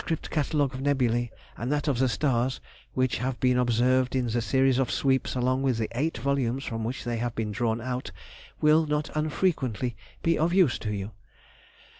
Catalogue 0.31 0.73
of 0.73 0.81
Nebulæ 0.81 1.29
and 1.57 1.71
that 1.71 1.87
of 1.87 1.99
the 1.99 2.09
stars, 2.09 2.59
which 2.95 3.17
have 3.19 3.39
been 3.39 3.59
observed 3.59 4.15
in 4.15 4.25
the 4.25 4.41
series 4.41 4.79
of 4.79 4.89
sweeps 4.89 5.35
along 5.35 5.61
with 5.61 5.77
the 5.77 5.89
eight 5.91 6.17
volumes 6.17 6.63
from 6.65 6.83
which 6.83 7.03
they 7.03 7.17
have 7.17 7.35
been 7.35 7.51
drawn 7.51 7.79
out, 7.79 8.11
will 8.59 8.87
not 8.87 9.11
unfrequently 9.15 9.95
be 10.23 10.39
of 10.39 10.53
use 10.55 10.79
to 10.79 10.91
you. 10.91 11.11